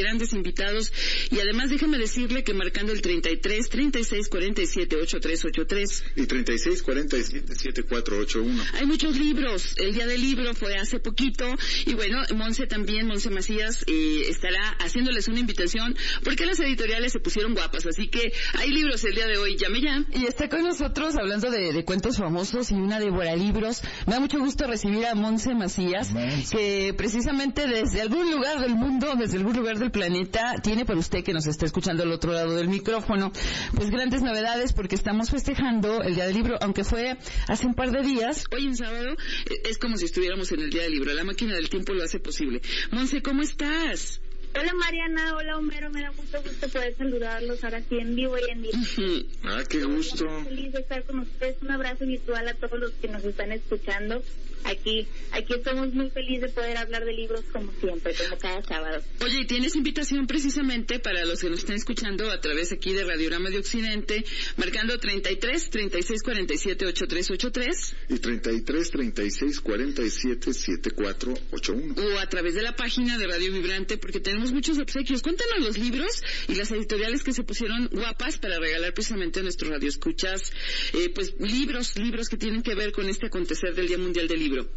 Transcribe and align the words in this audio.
grandes 0.00 0.32
invitados 0.32 0.92
y 1.30 1.38
además 1.38 1.70
déjeme 1.70 1.98
decirle 1.98 2.42
que 2.44 2.54
marcando 2.54 2.92
el 2.92 3.02
33 3.02 3.68
36 3.68 4.28
47 4.28 4.96
8383 4.96 6.04
y 6.16 6.26
36 6.26 6.82
47 6.82 7.54
7481. 7.54 8.64
Hay 8.74 8.86
muchos 8.86 9.16
libros. 9.16 9.74
El 9.76 9.94
día 9.94 10.06
del 10.06 10.20
libro 10.20 10.54
fue 10.54 10.76
hace 10.76 10.98
poquito 10.98 11.46
y 11.86 11.94
bueno, 11.94 12.22
Monse 12.34 12.66
también, 12.66 13.06
Monse 13.06 13.30
Macías 13.30 13.84
eh, 13.86 14.24
estará 14.28 14.70
haciéndoles 14.80 15.28
una 15.28 15.40
invitación 15.40 15.96
porque 16.24 16.46
las 16.46 16.58
editoriales 16.60 17.12
se 17.12 17.20
pusieron 17.20 17.54
guapas, 17.54 17.86
así 17.86 18.08
que 18.08 18.32
hay 18.54 18.70
libros 18.70 19.04
el 19.04 19.14
día 19.14 19.26
de 19.26 19.38
hoy. 19.38 19.56
Llame 19.56 19.80
ya. 19.80 20.04
Y 20.14 20.26
está 20.26 20.48
con 20.48 20.62
nosotros 20.62 21.16
hablando 21.16 21.50
de, 21.50 21.84
cuentos 21.84 22.18
famosos 22.18 22.70
y 22.70 22.74
una 22.74 22.98
de 22.98 23.10
libros. 23.36 23.82
Me 24.06 24.14
da 24.14 24.20
mucho 24.20 24.38
gusto 24.38 24.66
recibir 24.66 25.06
a 25.06 25.14
Monse 25.14 25.54
Macías, 25.54 26.10
que 26.50 26.94
precisamente 26.96 27.66
desde 27.66 28.00
algún 28.00 28.30
lugar 28.30 28.60
del 28.60 28.74
mundo, 28.74 29.14
desde 29.18 29.36
algún 29.36 29.56
lugar 29.56 29.78
del 29.78 29.89
planeta, 29.90 30.54
tiene 30.62 30.84
para 30.84 30.98
usted 30.98 31.24
que 31.24 31.32
nos 31.32 31.46
está 31.46 31.66
escuchando 31.66 32.02
al 32.02 32.12
otro 32.12 32.32
lado 32.32 32.54
del 32.54 32.68
micrófono, 32.68 33.32
pues 33.74 33.90
grandes 33.90 34.22
novedades 34.22 34.72
porque 34.72 34.94
estamos 34.94 35.30
festejando 35.30 36.02
el 36.02 36.14
Día 36.14 36.26
del 36.26 36.34
Libro, 36.34 36.56
aunque 36.60 36.84
fue 36.84 37.16
hace 37.48 37.66
un 37.66 37.74
par 37.74 37.90
de 37.90 38.02
días. 38.02 38.44
Hoy 38.52 38.66
en 38.66 38.76
sábado 38.76 39.16
es 39.64 39.78
como 39.78 39.96
si 39.96 40.06
estuviéramos 40.06 40.50
en 40.52 40.60
el 40.60 40.70
Día 40.70 40.82
del 40.82 40.92
Libro. 40.92 41.12
La 41.12 41.24
máquina 41.24 41.54
del 41.54 41.68
tiempo 41.68 41.92
lo 41.92 42.04
hace 42.04 42.18
posible. 42.18 42.60
Monse, 42.90 43.22
¿cómo 43.22 43.42
estás? 43.42 44.20
Hola 44.52 44.72
Mariana, 44.74 45.36
hola 45.36 45.56
Homero, 45.56 45.90
me 45.90 46.02
da 46.02 46.10
mucho 46.12 46.42
gusto 46.42 46.68
poder 46.68 46.96
saludarlos 46.96 47.62
ahora 47.62 47.80
sí 47.88 47.98
en 47.98 48.14
vivo 48.16 48.36
y 48.36 48.50
en 48.50 48.62
directo. 48.62 49.02
ah, 49.44 49.62
qué 49.68 49.84
gusto. 49.84 50.26
feliz 50.44 50.72
de 50.72 50.80
estar 50.80 51.04
con 51.04 51.20
ustedes. 51.20 51.56
Un 51.62 51.70
abrazo 51.70 52.04
virtual 52.04 52.48
a 52.48 52.54
todos 52.54 52.78
los 52.78 52.90
que 52.92 53.08
nos 53.08 53.24
están 53.24 53.52
escuchando. 53.52 54.22
Aquí, 54.64 55.06
aquí 55.32 55.54
estamos 55.54 55.94
muy 55.94 56.10
felices 56.10 56.42
de 56.42 56.48
poder 56.50 56.76
hablar 56.76 57.02
de 57.06 57.14
libros 57.14 57.42
como 57.50 57.72
siempre, 57.80 58.12
como 58.14 58.36
cada 58.38 58.62
sábado. 58.62 59.02
Oye, 59.24 59.38
y 59.40 59.46
tienes 59.46 59.74
invitación 59.74 60.26
precisamente 60.26 60.98
para 60.98 61.24
los 61.24 61.40
que 61.40 61.48
nos 61.48 61.60
están 61.60 61.76
escuchando 61.76 62.30
a 62.30 62.40
través 62.40 62.70
aquí 62.70 62.92
de 62.92 63.04
Radiorama 63.04 63.48
de 63.48 63.58
Occidente, 63.58 64.22
marcando 64.58 64.98
33 64.98 65.70
36 65.70 66.22
47 66.22 66.86
8383 66.86 67.96
y 68.10 68.18
33 68.18 68.90
36 68.90 69.60
47 69.60 70.52
7481 70.52 71.94
o 72.14 72.18
a 72.18 72.26
través 72.28 72.54
de 72.54 72.62
la 72.62 72.76
página 72.76 73.16
de 73.16 73.26
Radio 73.26 73.52
Vibrante 73.52 73.96
porque 73.96 74.20
tenemos 74.20 74.39
muchos 74.52 74.78
obsequios. 74.78 75.22
Cuéntanos 75.22 75.60
los 75.60 75.78
libros 75.78 76.22
y 76.48 76.54
las 76.54 76.70
editoriales 76.70 77.22
que 77.22 77.32
se 77.32 77.44
pusieron 77.44 77.88
guapas 77.92 78.38
para 78.38 78.58
regalar 78.58 78.92
precisamente 78.94 79.40
a 79.40 79.42
nuestros 79.42 79.70
radioescuchas, 79.70 80.52
eh, 80.94 81.10
pues 81.14 81.34
libros, 81.38 81.98
libros 81.98 82.28
que 82.28 82.36
tienen 82.36 82.62
que 82.62 82.74
ver 82.74 82.92
con 82.92 83.08
este 83.08 83.26
acontecer 83.26 83.74
del 83.74 83.88
Día 83.88 83.98
Mundial 83.98 84.26
del 84.26 84.38
Libro 84.38 84.68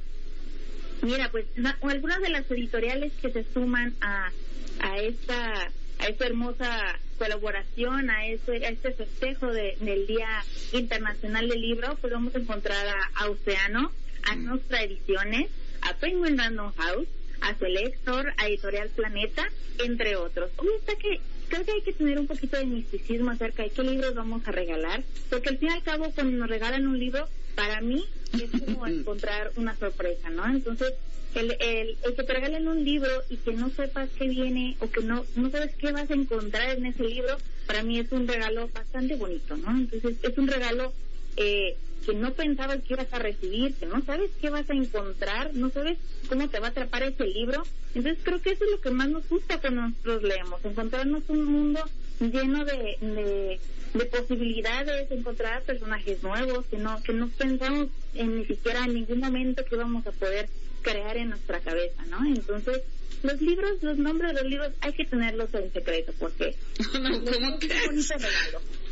Mira, 1.03 1.29
pues 1.31 1.45
algunas 1.81 2.21
de 2.21 2.29
las 2.29 2.49
editoriales 2.49 3.11
que 3.21 3.29
se 3.29 3.45
suman 3.53 3.93
a, 3.99 4.31
a 4.79 4.97
esta 4.99 5.69
a 5.99 6.07
esta 6.07 6.25
hermosa 6.25 6.99
colaboración, 7.17 8.09
a 8.09 8.25
este, 8.27 8.65
a 8.65 8.69
este 8.69 8.93
festejo 8.93 9.51
del 9.51 10.07
Día 10.07 10.43
Internacional 10.73 11.47
del 11.47 11.61
Libro, 11.61 11.97
pues 12.01 12.11
vamos 12.11 12.35
a 12.35 12.39
encontrar 12.39 12.85
a, 13.15 13.29
Oceano, 13.29 13.91
a 14.23 14.35
mm. 14.35 14.45
Nostra 14.45 14.83
Ediciones, 14.83 15.49
a 15.81 15.93
Penguin 15.95 16.37
Random 16.37 16.73
House, 16.75 17.07
a 17.43 17.55
Selector, 17.55 18.33
a 18.37 18.47
Editorial 18.47 18.89
Planeta, 18.89 19.47
entre 19.83 20.15
otros. 20.15 20.49
está 20.79 20.95
que 20.95 21.19
creo 21.49 21.65
que 21.65 21.71
hay 21.71 21.81
que 21.81 21.93
tener 21.93 22.17
un 22.19 22.27
poquito 22.27 22.57
de 22.57 22.65
misticismo 22.65 23.31
acerca 23.31 23.63
de 23.63 23.69
qué 23.69 23.83
libros 23.83 24.15
vamos 24.15 24.47
a 24.47 24.51
regalar, 24.51 25.03
porque 25.29 25.49
al 25.49 25.57
fin 25.57 25.69
y 25.69 25.73
al 25.73 25.83
cabo 25.83 26.11
cuando 26.15 26.37
nos 26.37 26.49
regalan 26.49 26.87
un 26.87 26.97
libro, 26.97 27.27
para 27.55 27.81
mí 27.81 28.05
es 28.33 28.49
como 28.59 28.87
encontrar 28.87 29.51
una 29.57 29.75
sorpresa, 29.75 30.29
¿no? 30.29 30.47
Entonces, 30.47 30.93
el, 31.35 31.51
el, 31.59 31.97
el, 32.03 32.15
que 32.15 32.23
te 32.23 32.33
regalen 32.33 32.67
un 32.67 32.83
libro 32.83 33.11
y 33.29 33.37
que 33.37 33.53
no 33.53 33.69
sepas 33.71 34.09
qué 34.17 34.27
viene 34.27 34.77
o 34.79 34.89
que 34.89 35.01
no, 35.01 35.25
no 35.35 35.49
sabes 35.49 35.75
qué 35.75 35.91
vas 35.91 36.09
a 36.09 36.13
encontrar 36.13 36.77
en 36.77 36.85
ese 36.85 37.03
libro, 37.03 37.37
para 37.67 37.83
mí 37.83 37.99
es 37.99 38.11
un 38.11 38.27
regalo 38.27 38.69
bastante 38.69 39.15
bonito, 39.15 39.57
¿no? 39.57 39.71
Entonces, 39.71 40.15
es 40.21 40.37
un 40.37 40.47
regalo 40.47 40.93
eh, 41.37 41.75
que 42.05 42.13
no 42.13 42.33
pensabas 42.33 42.81
que 42.83 42.93
ibas 42.93 43.11
a 43.13 43.19
recibir, 43.19 43.73
que 43.75 43.85
no 43.85 44.03
sabes 44.03 44.29
qué 44.41 44.49
vas 44.49 44.69
a 44.69 44.73
encontrar, 44.73 45.53
no 45.53 45.69
sabes 45.69 45.97
cómo 46.27 46.49
te 46.49 46.59
va 46.59 46.67
a 46.67 46.71
atrapar 46.71 47.03
ese 47.03 47.25
libro. 47.25 47.63
Entonces 47.95 48.21
creo 48.23 48.41
que 48.41 48.51
eso 48.51 48.65
es 48.65 48.71
lo 48.71 48.81
que 48.81 48.89
más 48.91 49.09
nos 49.09 49.27
gusta 49.29 49.59
cuando 49.59 49.81
nosotros 49.83 50.23
leemos, 50.23 50.63
encontrarnos 50.65 51.23
un 51.27 51.45
mundo 51.45 51.81
lleno 52.19 52.65
de, 52.65 53.59
de, 53.93 54.05
posibilidades, 54.05 55.09
encontrar 55.11 55.63
personajes 55.63 56.21
nuevos 56.23 56.65
que 56.65 56.77
no, 56.77 57.01
que 57.03 57.13
no 57.13 57.29
pensamos 57.29 57.87
en 58.13 58.37
ni 58.37 58.45
siquiera 58.45 58.85
en 58.85 58.95
ningún 58.95 59.19
momento 59.19 59.63
que 59.65 59.75
íbamos 59.75 60.05
a 60.07 60.11
poder 60.11 60.49
crear 60.81 61.17
en 61.17 61.29
nuestra 61.29 61.59
cabeza, 61.61 62.03
¿no? 62.07 62.25
Entonces, 62.25 62.81
los 63.23 63.41
libros, 63.41 63.81
los 63.81 63.97
nombres 63.97 64.33
de 64.33 64.41
los 64.41 64.49
libros 64.49 64.71
hay 64.81 64.93
que 64.93 65.05
tenerlos 65.05 65.53
en 65.53 65.71
secreto 65.71 66.13
porque 66.19 66.55
no, 66.99 67.19
¿cómo 67.19 67.57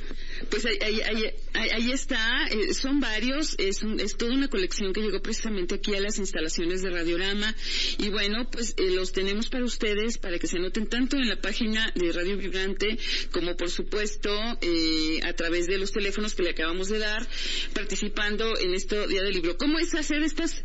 pues 0.50 0.66
ahí, 0.66 0.78
ahí, 0.82 1.34
ahí, 1.54 1.92
está, 1.92 2.48
eh, 2.48 2.74
son 2.74 3.00
varios, 3.00 3.56
es, 3.58 3.84
es 4.00 4.18
toda 4.18 4.34
una 4.34 4.48
colección 4.48 4.94
que 4.94 5.02
llegó 5.02 5.22
precisamente 5.22 5.76
aquí 5.76 5.96
a 5.96 6.00
las 6.00 6.18
instalaciones 6.18 6.82
de 6.82 6.90
Radiorama 6.90 7.56
y 7.98 8.10
bueno, 8.10 8.50
pues 8.52 8.74
eh, 8.78 8.92
los 8.92 9.12
tenemos 9.12 9.50
para 9.50 9.66
ustedes 9.66 10.18
para 10.18 10.40
que 10.40 10.48
se 10.48 10.58
anoten 10.58 10.88
tanto 10.88 11.18
en 11.18 11.28
la 11.28 11.40
página 11.40 11.92
de 11.96 12.12
Radio 12.12 12.38
Vibrante 12.38 12.98
como 13.32 13.56
por 13.56 13.70
supuesto 13.70 14.30
eh, 14.62 15.20
a 15.24 15.34
través 15.34 15.68
de 15.68 15.78
los 15.78 15.92
teléfonos 15.92 16.36
que 16.36 16.44
le 16.44 16.52
acabamos 16.52 16.90
de 16.90 17.00
dar 17.00 17.28
participando 17.74 18.58
en 18.60 18.74
este 18.74 19.08
Día 19.08 19.24
del 19.24 19.34
Libro. 19.34 19.58
¿Cómo 19.58 19.80
es 19.80 19.94
hacer 19.96 20.22
estas 20.24 20.64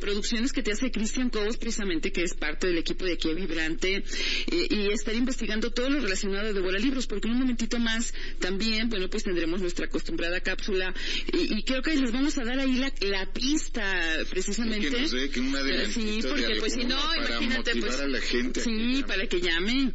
producciones 0.00 0.52
que 0.52 0.62
te 0.62 0.72
hace 0.72 0.90
Cristian 0.90 1.30
Cobos 1.30 1.56
precisamente 1.56 2.12
que 2.12 2.22
es 2.22 2.34
parte 2.34 2.66
del 2.66 2.78
equipo 2.78 3.04
de 3.04 3.14
aquí 3.14 3.30
a 3.30 3.34
Vibrante 3.34 4.04
y 4.50 4.92
estar 4.92 5.14
investigando 5.14 5.70
todo 5.70 5.90
lo 5.90 6.00
relacionado 6.00 6.52
de 6.52 6.60
Bola 6.60 6.78
Libros? 6.78 7.06
Porque 7.06 7.28
en 7.28 7.34
un 7.34 7.40
momentito 7.40 7.78
más 7.78 8.14
también, 8.38 8.88
bueno, 8.98 9.10
pues 9.10 9.22
tendremos 9.22 9.60
nuestra 9.60 9.86
acostumbrada 9.86 10.40
cápsula 10.40 10.92
y, 11.32 11.62
creo 11.62 11.82
que 11.82 11.94
les 11.94 12.10
vamos 12.10 12.36
a 12.36 12.44
dar 12.44 12.58
ahí 12.58 12.74
la, 12.74 12.92
la 13.02 13.32
pista 13.32 13.80
precisamente. 14.28 14.90
Que 14.90 15.30
que 15.30 15.40
una 15.40 15.60
sí, 15.86 16.20
porque 16.28 16.56
pues 16.58 16.72
si 16.72 16.84
no, 16.84 16.98
imagínate 17.14 17.76
pues. 17.76 18.00
A 18.00 18.08
la 18.08 18.20
gente 18.20 18.60
sí, 18.60 19.04
para 19.06 19.24
que 19.28 19.40
llame. 19.40 19.92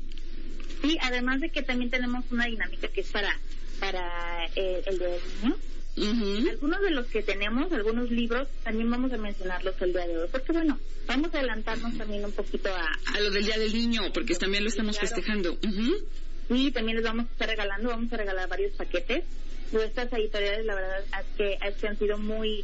Sí, 0.82 0.98
además 1.02 1.42
de 1.42 1.50
que 1.50 1.64
también 1.64 1.92
tenemos 1.92 2.24
una 2.32 2.46
dinámica 2.46 2.88
que 2.88 3.02
es 3.02 3.08
para 3.08 3.38
para 3.82 4.46
eh, 4.56 4.82
el 4.86 4.98
día 4.98 5.08
del 5.10 5.22
niño. 5.42 5.58
Algunos 6.52 6.82
de 6.82 6.92
los 6.92 7.06
que 7.08 7.22
tenemos, 7.22 7.72
algunos 7.74 8.10
libros, 8.10 8.48
también 8.64 8.90
vamos 8.90 9.12
a 9.12 9.18
mencionarlos 9.18 9.76
el 9.82 9.92
día 9.92 10.08
de 10.08 10.18
hoy, 10.18 10.30
porque 10.32 10.54
bueno, 10.54 10.80
vamos 11.08 11.34
a 11.34 11.40
adelantarnos 11.40 11.98
también 11.98 12.24
un 12.24 12.32
poquito 12.32 12.70
a... 12.74 12.88
A 13.14 13.20
lo 13.20 13.30
del 13.30 13.46
Día 13.46 13.60
del 13.60 13.74
Niño, 13.74 14.02
porque 14.14 14.34
también 14.36 14.64
lo 14.64 14.70
estamos 14.70 14.98
festejando. 14.98 15.58
Y 16.50 16.72
también 16.72 16.98
les 16.98 17.06
vamos 17.06 17.26
a 17.28 17.32
estar 17.32 17.48
regalando, 17.48 17.90
vamos 17.90 18.12
a 18.12 18.18
regalar 18.18 18.48
varios 18.50 18.74
paquetes. 18.74 19.24
Nuestras 19.72 20.12
editoriales, 20.14 20.66
la 20.66 20.76
verdad, 20.76 21.00
es 21.02 21.38
que, 21.38 21.58
es 21.66 21.76
que 21.76 21.88
han 21.88 21.98
sido 21.98 22.18
muy, 22.18 22.64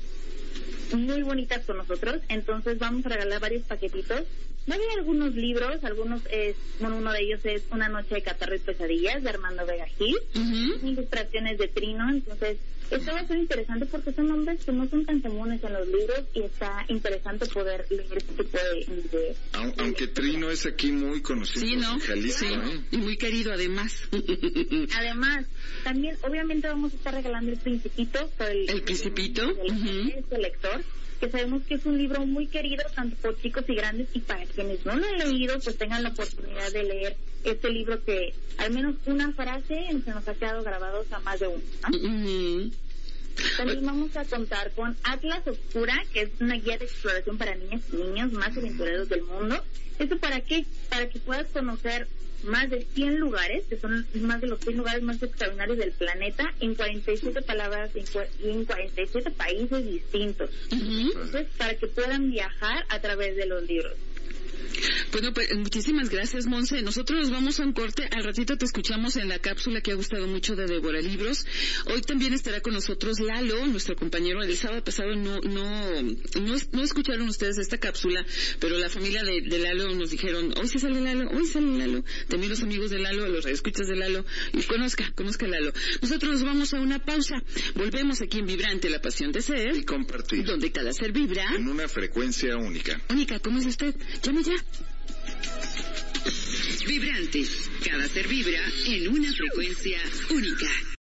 muy 0.94 1.24
bonitas 1.24 1.66
con 1.66 1.78
nosotros. 1.78 2.22
Entonces 2.30 2.78
vamos 2.80 3.06
a 3.06 3.10
regalar 3.10 3.40
varios 3.40 3.64
paquetitos. 3.64 4.24
Va 4.70 4.76
a 4.76 5.00
algunos 5.00 5.34
libros, 5.34 5.84
algunos 5.84 6.22
es, 6.32 6.56
bueno, 6.80 6.98
uno 6.98 7.12
de 7.12 7.22
ellos 7.22 7.40
es 7.44 7.64
Una 7.72 7.90
noche 7.90 8.16
de 8.16 8.22
catarro 8.22 8.56
y 8.56 8.60
pesadillas 8.60 9.24
de 9.24 9.30
Armando 9.30 9.66
Vega 9.66 9.88
Gil, 9.98 10.16
ilustraciones 10.84 11.58
de 11.58 11.68
Trino, 11.70 12.10
entonces 12.10 12.58
esto 12.92 13.12
va 13.12 13.20
a 13.20 13.28
ser 13.28 13.38
interesante 13.38 13.86
porque 13.86 14.12
son 14.14 14.30
nombres 14.30 14.66
que 14.66 14.72
no 14.72 14.88
son 14.90 15.06
tan 15.06 15.22
comunes 15.22 15.64
en 15.64 15.74
los 15.74 15.88
libros 15.88 16.24
y 16.34 16.42
está 16.42 16.86
interesante 16.88 17.46
poder 17.46 17.86
leer 17.92 18.18
este 18.18 18.44
tipo 18.44 18.58
de... 18.58 19.36
Aunque 19.78 20.08
Trino 20.08 20.50
es 20.50 20.66
aquí 20.66 20.92
muy 20.92 21.22
conocido 21.22 21.68
sí, 21.68 21.76
¿no? 21.76 22.00
Jalisco, 22.00 22.46
¿eh? 22.46 22.82
Y 22.92 22.98
muy 22.98 23.16
querido 23.18 23.54
además. 23.54 23.96
además, 24.98 25.46
también 25.84 26.18
obviamente 26.24 26.68
vamos 26.68 26.94
a 26.94 26.96
estar 26.96 27.14
regalando 27.14 27.52
el 27.52 27.60
Principito. 27.60 28.28
el, 28.40 28.70
el 28.70 28.82
Principito. 28.82 29.44
El, 29.44 30.39
lector 30.40 30.84
que 31.20 31.30
sabemos 31.30 31.64
que 31.64 31.76
es 31.76 31.86
un 31.86 31.98
libro 31.98 32.26
muy 32.26 32.48
querido 32.48 32.84
tanto 32.96 33.16
por 33.18 33.40
chicos 33.42 33.66
y 33.68 33.76
grandes 33.76 34.08
y 34.14 34.20
para 34.20 34.46
quienes 34.46 34.86
no 34.86 34.96
lo 34.96 35.06
han 35.06 35.18
leído 35.18 35.60
pues 35.60 35.78
tengan 35.78 36.04
la 36.04 36.10
oportunidad 36.10 36.72
de 36.72 36.84
leer 36.84 37.18
este 37.44 37.70
libro 37.70 38.04
que 38.04 38.34
al 38.58 38.72
menos 38.72 38.96
una 39.06 39.32
frase 39.34 39.88
se 40.04 40.12
nos 40.12 40.28
ha 40.28 40.34
quedado 40.34 40.64
grabado 40.64 41.06
a 41.12 41.20
más 41.20 41.40
de 41.40 41.48
uno. 41.48 42.72
También 43.58 43.86
vamos 43.86 44.16
a 44.18 44.26
contar 44.26 44.72
con 44.72 44.98
Atlas 45.04 45.48
Oscura, 45.48 46.04
que 46.12 46.24
es 46.24 46.30
una 46.42 46.56
guía 46.56 46.78
de 46.78 46.86
exploración 46.86 47.38
para 47.38 47.56
niñas 47.56 47.82
y 47.92 47.96
niños 47.96 48.32
más 48.34 48.56
aventureros 48.58 49.08
del 49.08 49.24
mundo. 49.24 49.64
¿Esto 49.98 50.18
para 50.18 50.42
qué? 50.42 50.66
Para 50.90 51.08
que 51.10 51.20
puedas 51.20 51.48
conocer 51.48 52.08
más 52.44 52.70
de 52.70 52.86
100 52.94 53.20
lugares, 53.20 53.64
que 53.70 53.78
son 53.78 54.06
más 54.16 54.42
de 54.42 54.48
los 54.48 54.60
100 54.60 54.78
lugares 54.78 55.02
más 55.04 55.22
extraordinarios 55.22 55.78
del 55.78 55.92
planeta, 55.92 56.54
en 56.60 56.76
47 56.76 57.42
palabras 57.42 57.92
y 57.96 58.50
en 58.50 58.66
47 58.66 59.32
países 59.32 59.86
distintos. 59.86 60.50
Entonces, 60.72 61.48
para 61.58 61.76
que 61.76 61.88
puedan 61.88 62.32
viajar 62.32 62.86
a 62.90 63.00
través 63.00 63.36
de 63.36 63.46
los 63.46 63.64
libros. 63.64 63.94
Bueno, 65.12 65.34
pues 65.34 65.50
muchísimas 65.58 66.10
gracias, 66.10 66.46
Monse. 66.46 66.82
Nosotros 66.82 67.20
nos 67.20 67.32
vamos 67.32 67.60
a 67.60 67.64
un 67.64 67.74
corte. 67.74 68.08
Al 68.12 68.24
ratito 68.24 68.58
te 68.58 68.66
escuchamos 68.66 69.16
en 69.16 69.28
la 69.28 69.40
cápsula 69.40 69.82
que 69.82 69.92
ha 69.92 69.96
gustado 69.96 70.28
mucho 70.28 70.56
de 70.56 70.66
Débora 70.66 71.02
Libros. 71.02 71.46
Hoy 71.88 72.02
también 72.02 72.34
estará 72.34 72.62
con 72.62 72.74
nosotros 72.74 73.20
Lalo, 73.20 73.66
nuestro 73.68 73.96
compañero. 73.96 74.42
El 74.44 74.56
sábado 74.56 74.84
pasado 74.84 75.16
no, 75.16 75.40
no, 75.40 76.02
no, 76.72 76.84
escucharon 76.84 77.28
ustedes 77.28 77.58
esta 77.58 77.78
cápsula, 77.78 78.26
pero 78.60 78.78
la 78.78 78.90
familia 78.90 79.24
de, 79.24 79.60
Lalo 79.60 79.94
nos 79.96 80.12
dijeron, 80.12 80.54
hoy 80.58 80.68
sí 80.68 80.80
sale 80.80 81.02
Lalo, 81.02 81.30
hoy 81.32 81.46
sale 81.46 81.78
Lalo. 81.78 82.04
También 82.28 82.50
los 82.50 82.62
amigos 82.62 82.92
de 82.92 83.00
Lalo, 83.00 83.28
los 83.28 83.46
escuchas 83.46 83.88
de 83.88 83.96
Lalo. 83.96 84.26
Y 84.54 84.64
conozca, 84.64 85.12
conozca 85.16 85.46
a 85.46 85.50
Lalo. 85.50 85.74
Nosotros 86.02 86.34
nos 86.34 86.44
vamos 86.44 86.74
a 86.74 86.80
una 86.80 87.00
pausa. 87.00 87.36
Volvemos 87.76 88.22
aquí 88.22 88.40
en 88.40 88.46
Vibrante, 88.46 88.90
la 88.90 89.02
pasión 89.02 89.32
de 89.32 89.42
ser. 89.42 89.76
Y 89.76 89.84
compartir. 89.84 90.46
Donde 90.46 90.72
cada 90.72 90.94
ser 90.94 91.12
vibra. 91.12 91.56
En 91.56 91.68
una 91.68 91.88
frecuencia 91.88 92.56
única. 92.58 93.02
Única, 93.10 93.40
¿cómo 93.40 93.60
es 93.60 93.66
usted? 93.66 93.96
Llame 94.24 94.44
Vibrantes. 96.88 97.70
Cada 97.86 98.08
ser 98.08 98.28
vibra 98.28 98.62
en 98.88 99.08
una 99.10 99.32
frecuencia 99.32 100.00
única. 100.32 100.99